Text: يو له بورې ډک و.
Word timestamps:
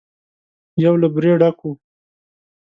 يو 0.83 0.93
له 1.01 1.07
بورې 1.13 1.33
ډک 1.41 1.57
و. 1.63 1.71